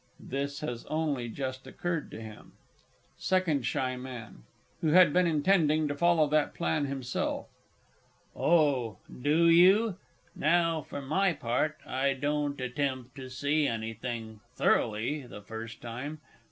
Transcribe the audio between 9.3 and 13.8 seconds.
you? Now, for my part, I don't attempt to see